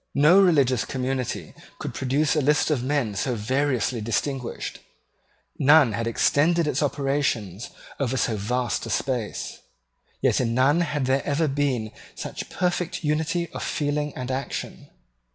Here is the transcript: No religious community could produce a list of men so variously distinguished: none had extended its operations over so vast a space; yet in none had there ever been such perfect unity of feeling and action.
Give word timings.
No 0.15 0.41
religious 0.41 0.83
community 0.83 1.53
could 1.77 1.93
produce 1.93 2.35
a 2.35 2.41
list 2.41 2.71
of 2.71 2.81
men 2.83 3.13
so 3.13 3.35
variously 3.35 4.01
distinguished: 4.01 4.79
none 5.59 5.93
had 5.93 6.07
extended 6.07 6.65
its 6.65 6.81
operations 6.81 7.69
over 7.99 8.17
so 8.17 8.35
vast 8.35 8.83
a 8.87 8.89
space; 8.89 9.59
yet 10.19 10.41
in 10.41 10.55
none 10.55 10.81
had 10.81 11.05
there 11.05 11.23
ever 11.23 11.47
been 11.47 11.91
such 12.15 12.49
perfect 12.49 13.03
unity 13.03 13.47
of 13.53 13.61
feeling 13.61 14.11
and 14.15 14.31
action. 14.31 14.89